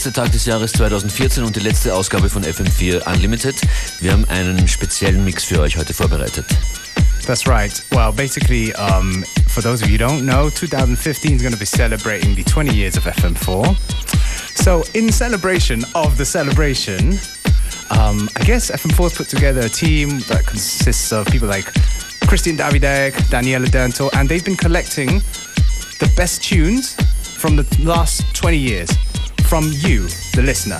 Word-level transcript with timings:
vorletzte 0.00 0.22
Tag 0.22 0.32
des 0.32 0.46
Jahres 0.46 0.72
2014 0.72 1.44
und 1.44 1.56
die 1.56 1.60
letzte 1.60 1.94
Ausgabe 1.94 2.30
von 2.30 2.42
FM4 2.42 3.06
Unlimited. 3.06 3.56
Wir 4.00 4.12
haben 4.12 4.24
einen 4.30 4.66
speziellen 4.66 5.22
Mix 5.26 5.44
für 5.44 5.60
euch 5.60 5.76
heute 5.76 5.92
vorbereitet. 5.92 6.46
That's 7.26 7.46
right. 7.46 7.82
Well, 7.90 8.10
basically, 8.10 8.72
um, 8.76 9.22
for 9.48 9.62
those 9.62 9.82
of 9.82 9.90
you 9.90 9.98
who 9.98 10.06
don't 10.06 10.22
know, 10.22 10.48
2015 10.48 11.36
is 11.36 11.42
going 11.42 11.52
to 11.52 11.58
be 11.58 11.66
celebrating 11.66 12.34
the 12.34 12.42
20 12.44 12.74
years 12.74 12.96
of 12.96 13.04
FM4. 13.04 13.76
So, 14.54 14.84
in 14.94 15.12
celebration 15.12 15.84
of 15.94 16.16
the 16.16 16.24
celebration, 16.24 17.18
um, 17.90 18.26
I 18.36 18.44
guess 18.44 18.70
FM4 18.70 19.02
has 19.02 19.14
put 19.18 19.28
together 19.28 19.60
a 19.60 19.68
team 19.68 20.20
that 20.28 20.46
consists 20.46 21.12
of 21.12 21.26
people 21.26 21.48
like 21.48 21.66
Christian 22.26 22.56
Davidek, 22.56 23.12
Daniela 23.28 23.66
Danto, 23.66 24.08
and 24.14 24.30
they've 24.30 24.44
been 24.44 24.56
collecting 24.56 25.20
the 25.98 26.10
best 26.16 26.42
tunes 26.42 26.94
from 27.36 27.56
the 27.56 27.66
last 27.84 28.34
20 28.34 28.56
years. 28.56 28.88
From 29.50 29.72
you, 29.82 30.06
the 30.36 30.42
listener. 30.42 30.78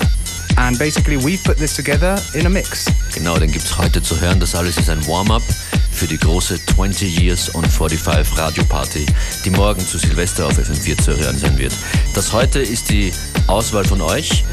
And 0.55 0.79
basically 0.79 1.17
we've 1.17 1.43
put 1.43 1.57
this 1.57 1.75
together 1.75 2.17
in 2.33 2.45
a 2.45 2.49
mix. 2.49 2.85
Genau, 3.13 3.37
den 3.37 3.51
gibt's 3.51 3.77
heute 3.77 4.01
zu 4.01 4.17
hören. 4.21 4.39
Das 4.39 4.55
alles 4.55 4.77
ist 4.77 4.89
ein 4.89 5.05
Warm-up 5.07 5.43
für 5.91 6.07
die 6.07 6.17
große 6.17 6.57
20 6.67 7.19
Years 7.19 7.53
on 7.53 7.65
45 7.65 8.37
Radio 8.37 8.63
Party, 8.63 9.05
die 9.43 9.49
morgen 9.49 9.85
zu 9.85 9.97
Silvester 9.97 10.47
auf 10.47 10.57
FM4 10.57 10.97
zu 11.03 11.17
hören 11.17 11.37
sein 11.37 11.57
wird. 11.57 11.73
Das 12.15 12.31
heute 12.31 12.59
ist 12.59 12.89
die 12.89 13.11
Auswahl 13.47 13.83
von 13.83 13.99
euch 13.99 14.45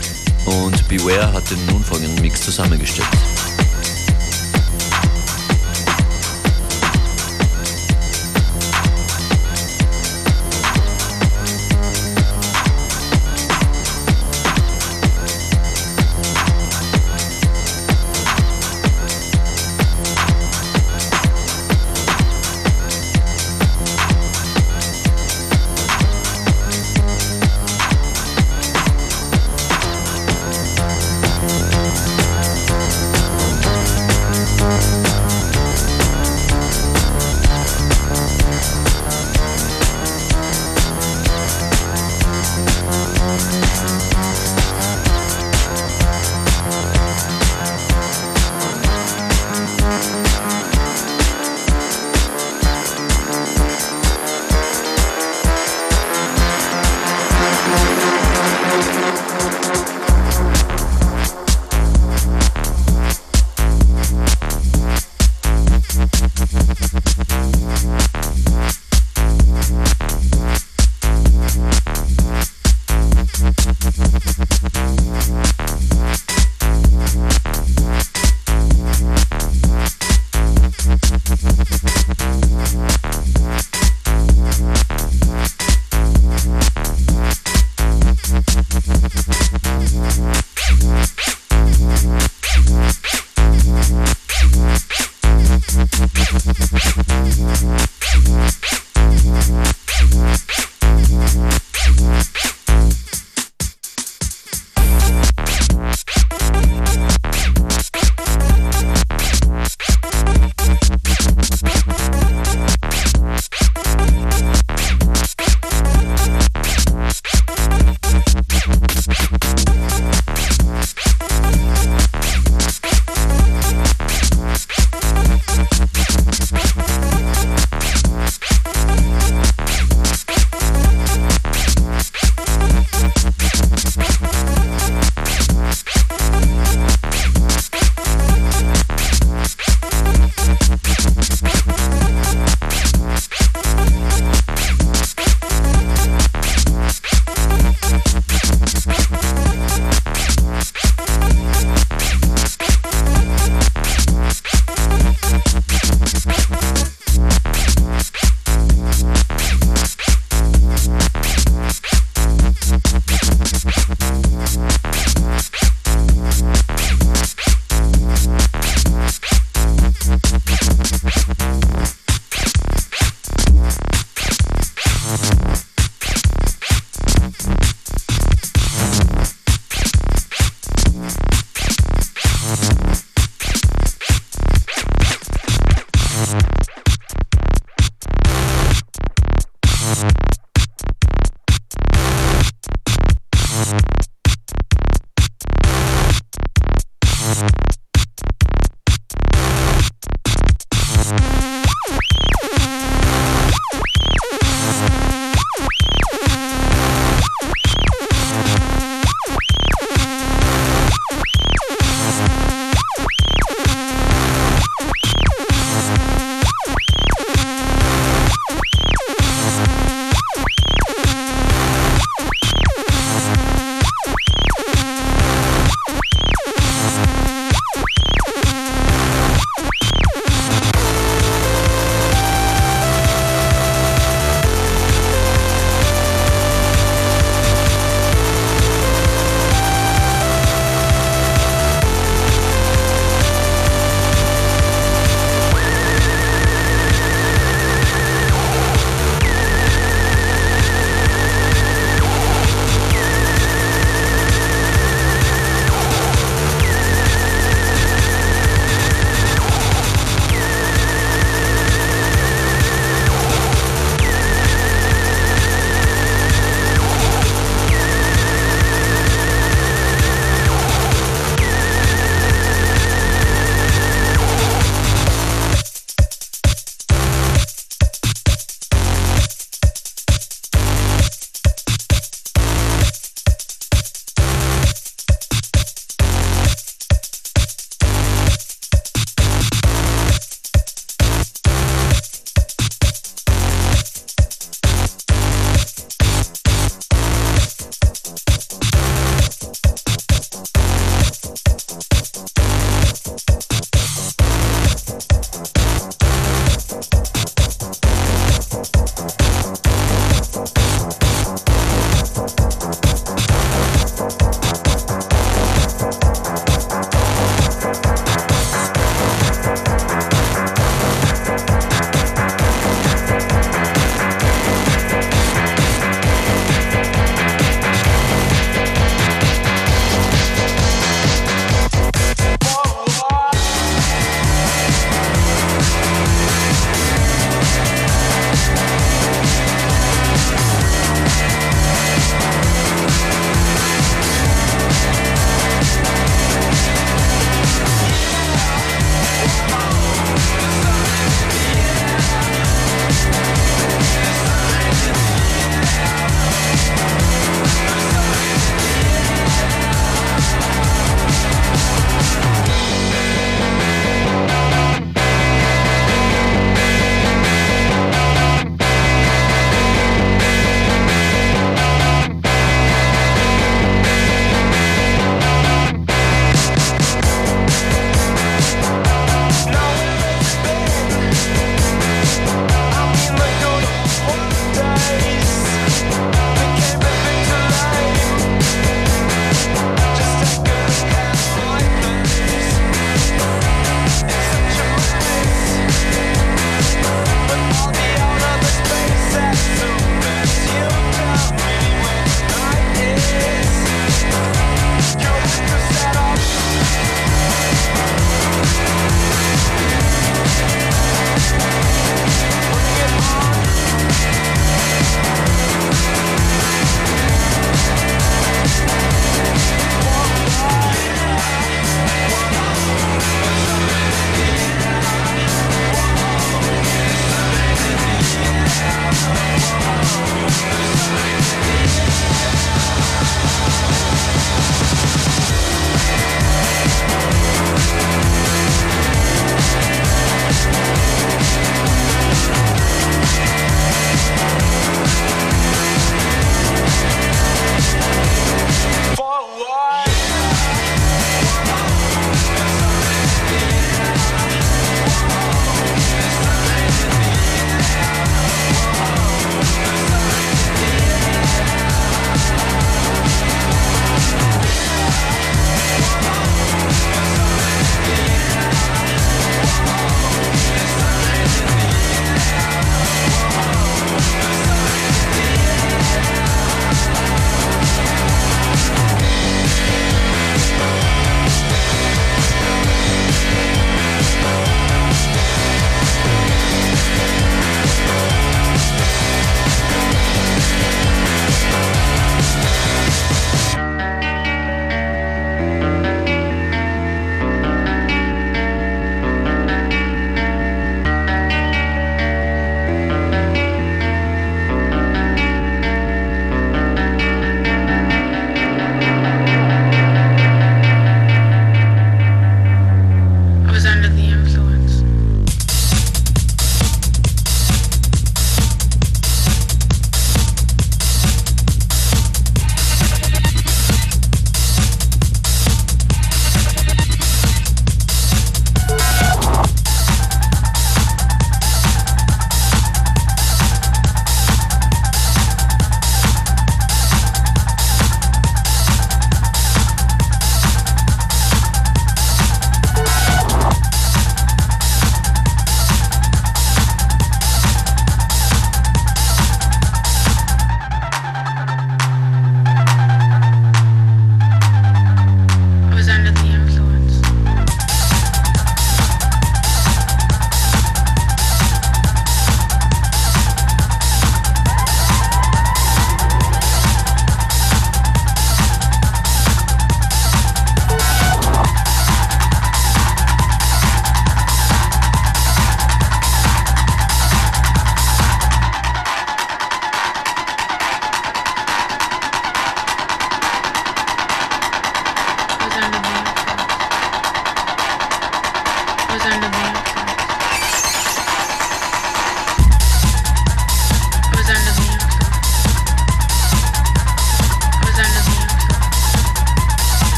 und 0.46 0.88
Beware 0.88 1.32
hat 1.32 1.48
den 1.48 1.64
nun 1.66 1.84
folgenden 1.84 2.20
Mix 2.20 2.40
zusammengestellt. 2.40 3.06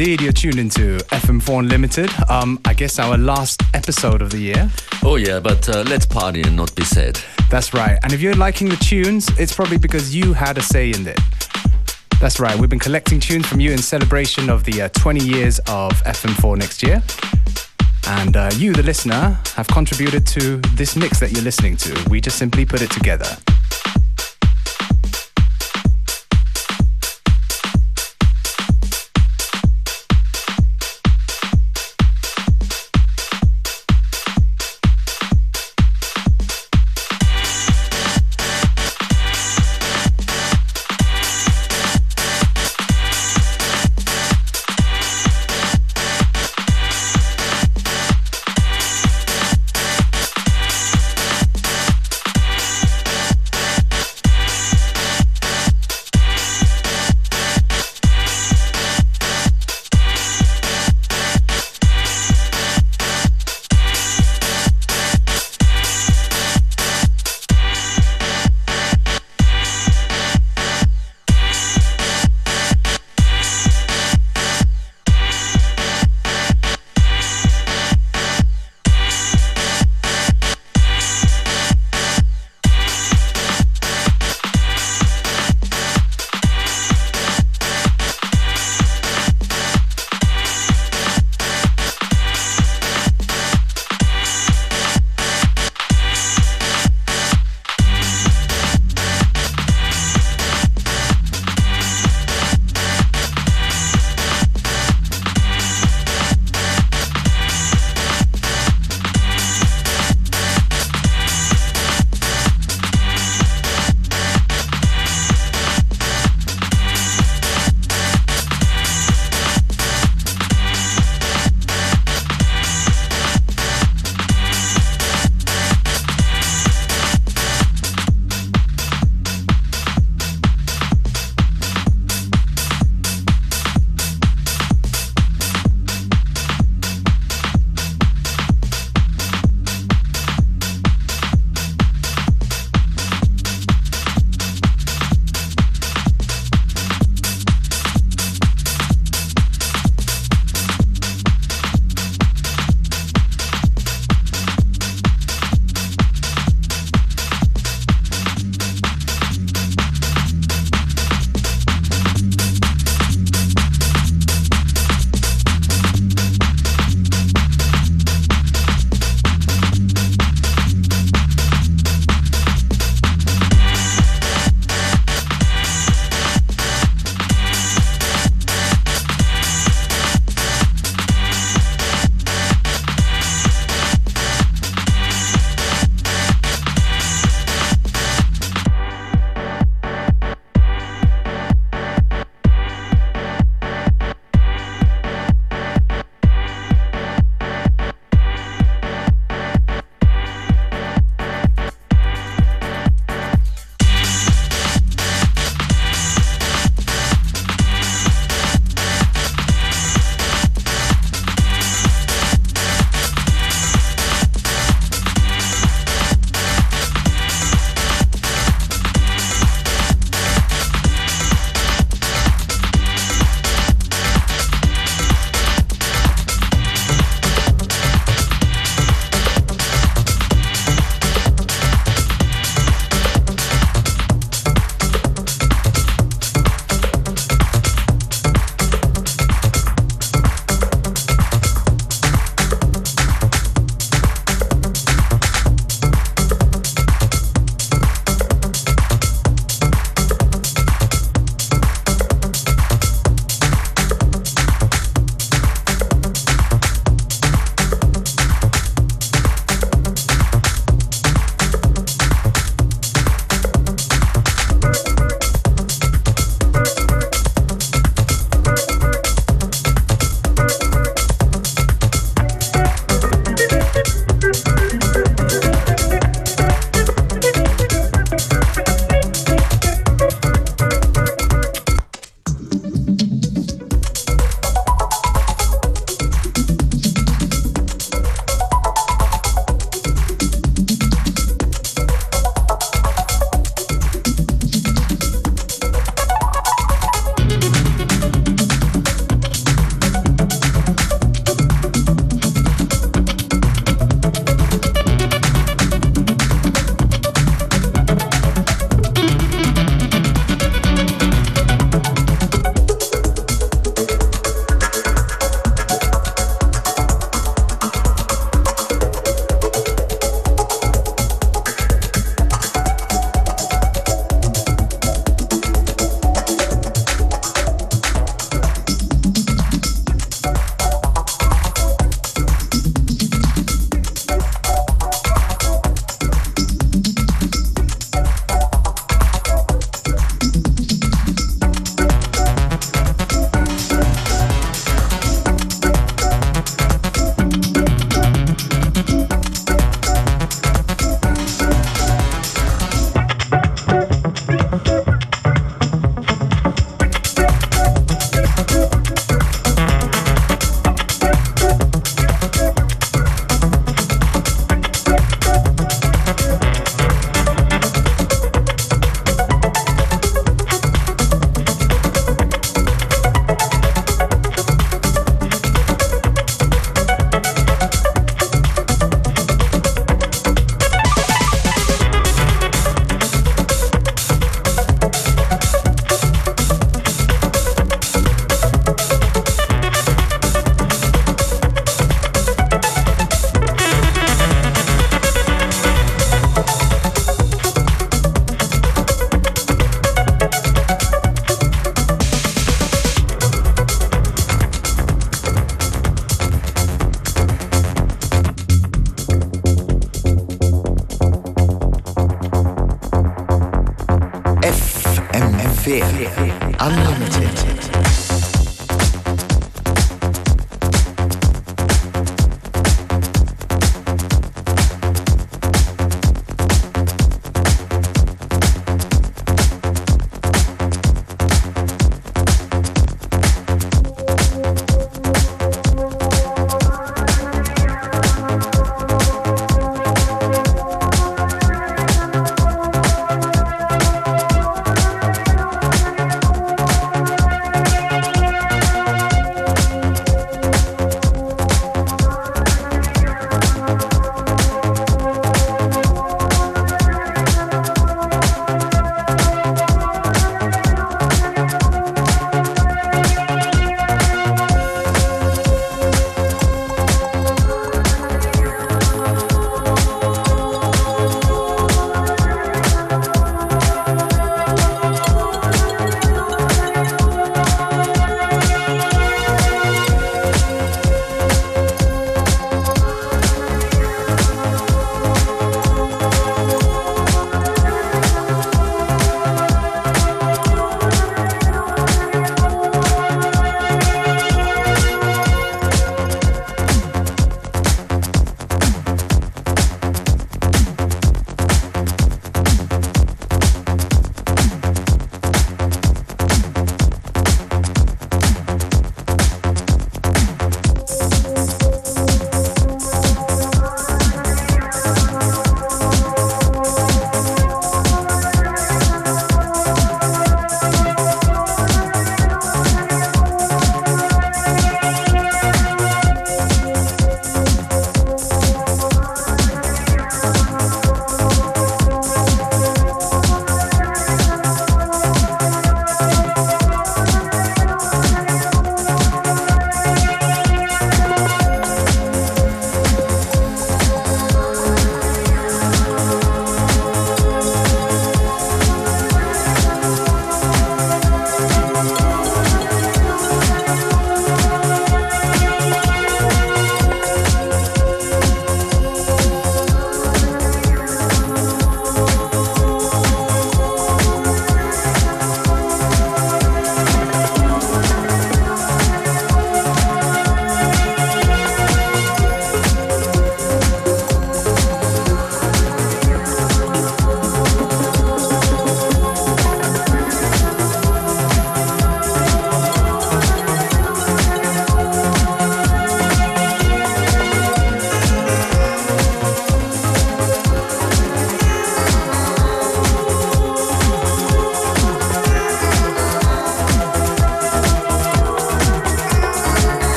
Indeed, 0.00 0.20
you're 0.20 0.32
tuned 0.32 0.60
into 0.60 0.96
FM4 1.08 1.58
Unlimited. 1.58 2.08
Um, 2.30 2.60
I 2.64 2.72
guess 2.72 3.00
our 3.00 3.18
last 3.18 3.64
episode 3.74 4.22
of 4.22 4.30
the 4.30 4.38
year. 4.38 4.70
Oh, 5.02 5.16
yeah, 5.16 5.40
but 5.40 5.68
uh, 5.68 5.82
let's 5.88 6.06
party 6.06 6.40
and 6.42 6.54
not 6.54 6.72
be 6.76 6.84
sad. 6.84 7.18
That's 7.50 7.74
right. 7.74 7.98
And 8.04 8.12
if 8.12 8.20
you're 8.20 8.36
liking 8.36 8.68
the 8.68 8.76
tunes, 8.76 9.28
it's 9.40 9.52
probably 9.52 9.76
because 9.76 10.14
you 10.14 10.34
had 10.34 10.56
a 10.56 10.62
say 10.62 10.90
in 10.90 11.08
it. 11.08 11.18
That's 12.20 12.38
right. 12.38 12.56
We've 12.56 12.70
been 12.70 12.78
collecting 12.78 13.18
tunes 13.18 13.48
from 13.48 13.58
you 13.58 13.72
in 13.72 13.78
celebration 13.78 14.48
of 14.48 14.62
the 14.62 14.82
uh, 14.82 14.88
20 14.90 15.18
years 15.18 15.58
of 15.66 15.90
FM4 16.04 16.56
next 16.56 16.84
year. 16.84 17.02
And 18.06 18.36
uh, 18.36 18.50
you, 18.54 18.72
the 18.74 18.84
listener, 18.84 19.40
have 19.56 19.66
contributed 19.66 20.24
to 20.28 20.58
this 20.76 20.94
mix 20.94 21.18
that 21.18 21.32
you're 21.32 21.42
listening 21.42 21.76
to. 21.78 22.08
We 22.08 22.20
just 22.20 22.38
simply 22.38 22.64
put 22.64 22.82
it 22.82 22.92
together. 22.92 23.36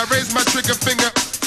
I 0.00 0.04
raise 0.04 0.32
my 0.32 0.40
trigger 0.44 0.72
finger. 0.72 1.39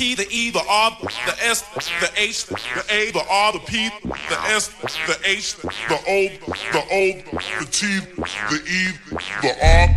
P, 0.00 0.14
the 0.14 0.26
E, 0.30 0.50
the 0.50 0.64
R, 0.66 0.96
the 1.02 1.36
S, 1.44 1.60
the 2.00 2.10
H, 2.16 2.46
the 2.46 2.84
A, 2.88 3.10
the 3.10 3.22
R, 3.28 3.52
the 3.52 3.58
P, 3.58 3.90
the 4.02 4.38
S, 4.48 4.68
the 5.06 5.18
H, 5.26 5.56
the 5.56 5.68
O, 6.08 6.28
the 6.48 6.82
O, 6.90 7.20
the 7.36 7.66
T, 7.70 8.00
the 8.00 8.62
E, 8.64 8.96
the 9.10 9.52
R, 9.60 9.88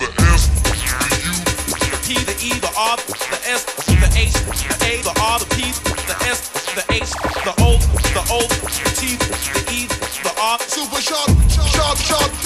the 0.00 0.08
S, 0.16 0.48
the 0.64 0.72
U, 1.20 1.36
the 1.76 1.98
P, 2.06 2.14
the 2.24 2.32
E, 2.40 2.58
the 2.58 2.72
R, 2.74 2.96
the 2.96 3.38
S, 3.52 3.64
the 3.84 4.08
H, 4.16 4.32
the 4.32 4.72
A, 4.80 5.02
the 5.02 5.12
R, 5.20 5.38
the 5.40 5.46
P, 5.54 5.68
the 6.08 6.16
S, 6.24 6.48
the 6.72 6.84
H, 6.90 7.10
the 7.44 7.52
O, 7.60 7.76
the 8.16 8.22
O, 8.32 8.48
the 8.48 8.88
T, 8.96 9.16
the 9.16 9.60
E, 9.74 9.86
the 10.22 10.32
R. 10.40 10.58
Super 10.60 11.02
sharp, 11.02 11.28
sharp, 11.50 11.98
sharp. 11.98 12.43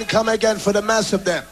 And 0.00 0.08
come 0.08 0.28
again 0.28 0.58
for 0.58 0.72
the 0.72 0.82
mass 0.82 1.12
of 1.12 1.24
them. 1.24 1.44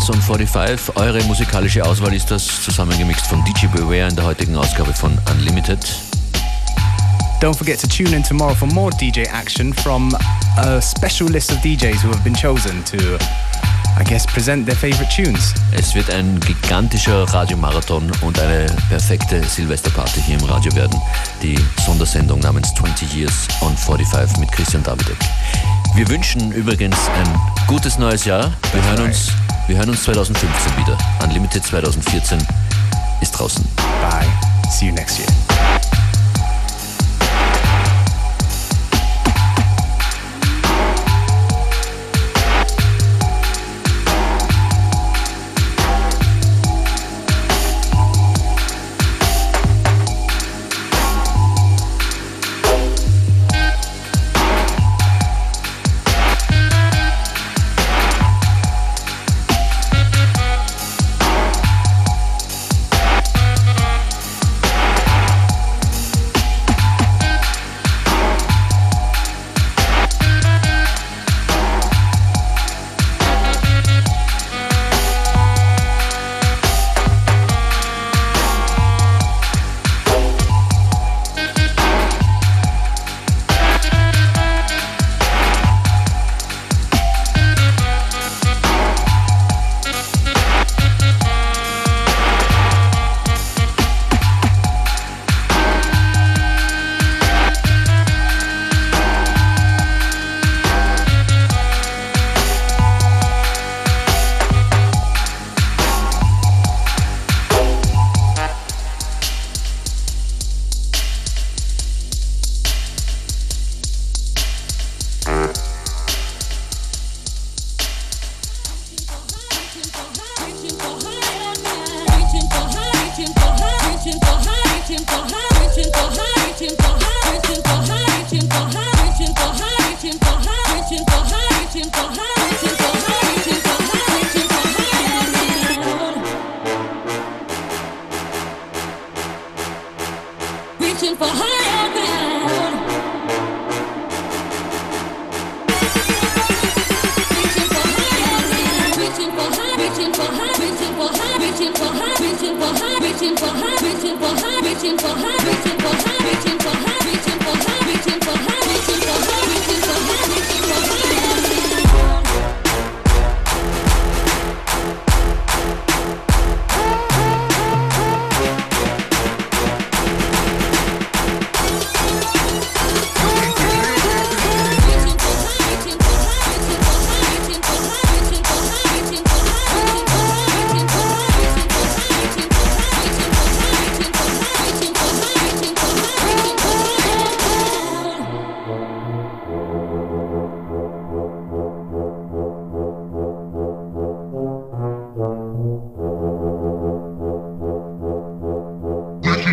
20 0.00 0.08
Years 0.08 0.10
on 0.10 0.20
45. 0.22 0.96
Eure 0.96 1.22
musikalische 1.24 1.84
Auswahl 1.84 2.14
ist 2.14 2.30
das, 2.30 2.46
zusammengemixt 2.62 3.26
von 3.26 3.44
DJ 3.44 3.66
Beware 3.66 4.08
in 4.08 4.16
der 4.16 4.24
heutigen 4.24 4.56
Ausgabe 4.56 4.92
von 4.94 5.16
Unlimited. 5.30 5.78
Don't 7.40 7.54
forget 7.54 7.80
to 7.80 7.86
tune 7.86 8.14
in 8.14 8.22
tomorrow 8.22 8.54
for 8.54 8.68
more 8.68 8.90
DJ 8.96 9.26
action 9.30 9.72
from 9.72 10.14
a 10.56 10.80
special 10.80 11.28
list 11.28 11.52
of 11.52 11.58
DJs 11.58 12.02
who 12.02 12.10
have 12.10 12.22
been 12.22 12.34
chosen 12.34 12.82
to, 12.84 12.96
I 13.98 14.04
guess, 14.04 14.26
present 14.26 14.66
their 14.66 14.76
favorite 14.76 15.10
tunes. 15.14 15.54
Es 15.72 15.94
wird 15.94 16.10
ein 16.10 16.38
gigantischer 16.40 17.24
Radiomarathon 17.24 18.10
und 18.22 18.38
eine 18.38 18.66
perfekte 18.88 19.42
Silvesterparty 19.42 20.20
hier 20.22 20.38
im 20.38 20.44
Radio 20.44 20.74
werden. 20.74 20.98
Die 21.42 21.58
Sondersendung 21.84 22.40
namens 22.40 22.72
20 22.74 23.16
Years 23.16 23.48
on 23.60 23.76
45 23.76 24.38
mit 24.38 24.52
Christian 24.52 24.82
Davidek. 24.82 25.18
Wir 25.94 26.08
wünschen 26.08 26.52
übrigens 26.52 26.96
ein 27.08 27.40
gutes 27.66 27.98
neues 27.98 28.24
Jahr. 28.24 28.52
Wir 28.72 28.82
hören 28.84 29.06
uns, 29.06 29.32
wir 29.70 29.78
hören 29.78 29.90
uns 29.90 30.02
2015 30.02 30.76
wieder. 30.78 30.98
Unlimited 31.22 31.64
2014 31.64 32.38
ist 33.22 33.30
draußen. 33.30 33.64
Bye. 33.76 34.26
See 34.68 34.86
you 34.86 34.92
next 34.92 35.20
year. 35.20 35.28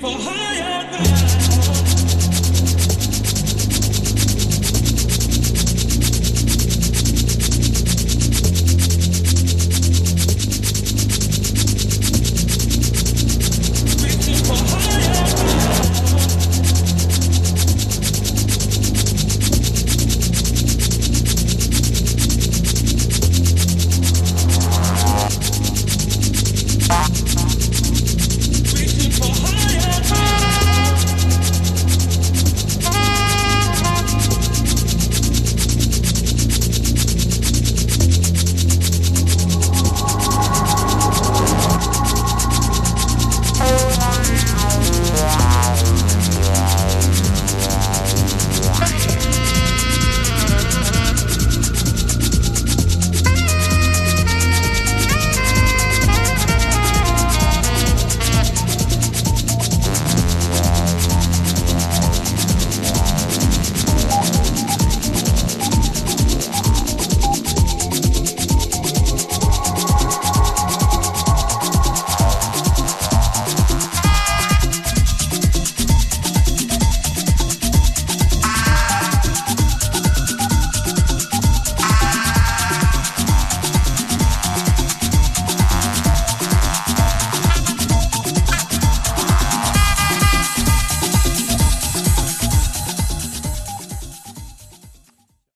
for 0.05 0.21
her. 0.21 0.44